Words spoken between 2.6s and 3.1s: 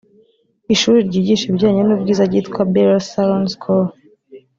Belasi